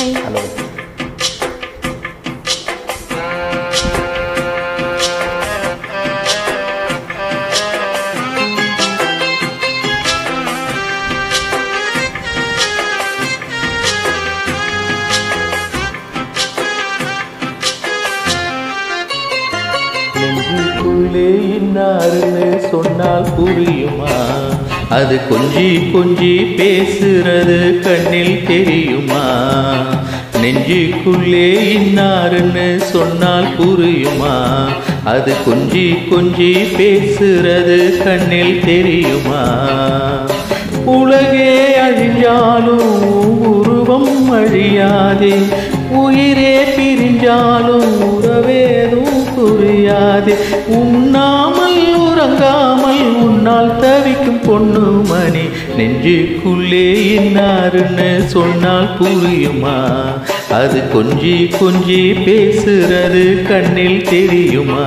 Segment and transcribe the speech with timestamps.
[0.00, 0.42] Hi hello.
[20.14, 21.26] நெஞ்சுக்குள்ளே
[21.56, 24.14] இன்னாருன்னு சொன்னால் புரியுமா?
[24.90, 29.28] அது கொஞ்சி கொஞ்சி பேசுறது கண்ணில் தெரியுமா?
[30.42, 34.64] நெஞ்சுக்குள்ளே இன்னாருன்னு சொன்னால் புரியுமா?
[35.04, 39.44] அது கொஞ்சி கொஞ்சி பேசுறது கண்ணில் தெரியுமா?
[40.84, 43.00] உலகே அழிஞ்சாலும்
[43.38, 45.42] உருவம் அழியாதே.
[45.90, 50.34] உயிரே பிரிஞ்சாலும் உறவேதும் புரியாதே.
[50.66, 50.99] உன்
[54.50, 55.44] பொண்ணு மணி
[55.76, 56.84] நெஞ்சுக்குள்ளே
[57.16, 59.76] இன்னாருன்னு சொன்னால் புரியுமா?
[60.52, 64.86] அது கொஞ்சி கொஞ்சி பேசுறது கண்ணில் தெரியுமா?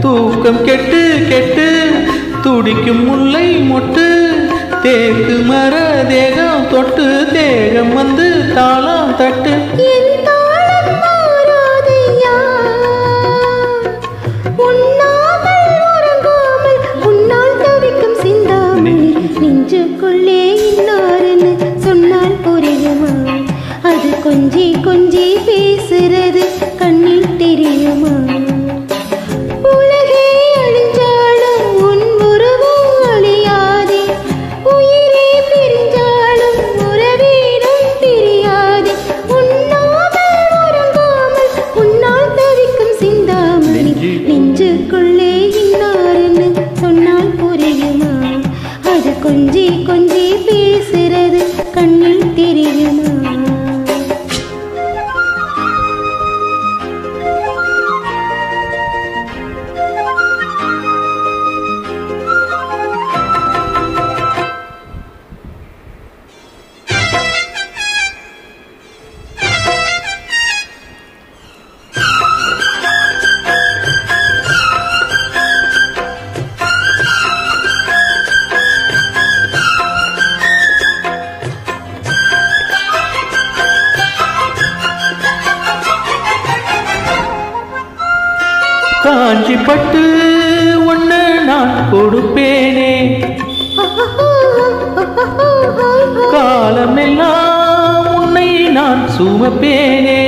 [0.00, 1.90] தூக்கம் கெட்டு கெட்டு.
[2.42, 4.06] துடிக்கும் முல்லை மொட்டு.
[4.82, 9.50] தேக்கு மர தேகம் தொட்டு தேகம் வந்து தாளம் தட்டு.
[9.76, 10.12] என்
[89.14, 90.00] காஞ்சி பட்டு
[90.86, 92.92] ஒன்று நான் கொடுப்பேனே.
[96.30, 100.20] காலமெல்லாம் உன்னை நான் சுமப்பேனே.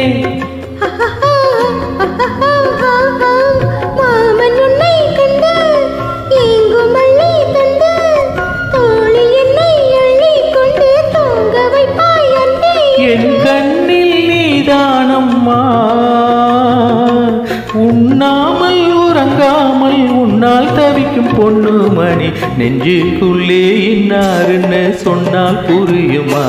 [17.77, 22.29] உண்ணாமல் உறங்காமல் உன்னால் தவிக்கும் பொண்ணு மணி.
[22.59, 26.47] நெஞ்சுக்குள்ளே இன்னாருன்னு சொன்னால் புரியுமா?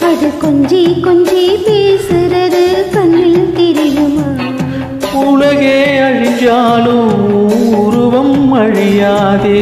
[0.00, 4.26] அது கொஞ்சி கொஞ்சி பேசுறது கண்ணில் தெரியுமா?
[5.12, 7.12] உலகே அழிஞ்சாலும்
[7.74, 9.60] உருவம் அழியாதே.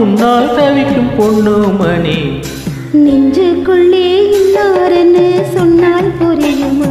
[0.00, 2.40] உன்னால் தவிக்கும் பொண்ணு மணி.
[2.94, 4.06] நெஞ்சுக்குள்ளே
[4.36, 6.88] இன்னாருன்னு சொன்னால் புரியுமா?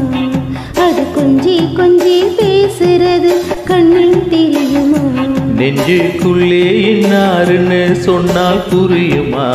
[0.83, 3.31] அது கொஞ்சி கொஞ்சி பேசுறது
[3.69, 5.01] கண்ணில் தெரியுமா?
[5.59, 6.61] நெஞ்சுக்குள்ளே
[6.91, 9.47] இன்னாருன்னு சொன்னால் புரியுமா?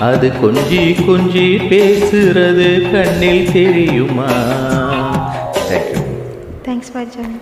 [0.00, 4.30] அது கொஞ்சி கொஞ்சி பேசுறது கண்ணில் தெரியுமா?
[5.68, 6.02] Thank you
[6.68, 7.36] thanks for join